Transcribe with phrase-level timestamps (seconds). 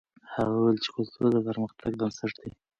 [0.33, 2.51] هغه وویل چې کلتور د پرمختګ بنسټ دی.